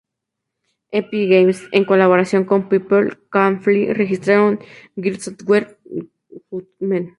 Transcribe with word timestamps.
Epic 0.99 1.29
Games 1.29 1.59
en 1.71 1.85
colaboración 1.85 2.43
con 2.45 2.67
People 2.69 3.17
Can 3.29 3.61
Fly 3.61 3.93
registraron 3.93 4.59
"Gears 4.95 5.27
of 5.27 5.35
War: 5.47 5.77
Judgment". 6.49 7.09